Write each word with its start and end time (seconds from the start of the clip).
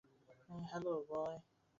Hello, 0.69 0.93
বয়। 1.09 1.37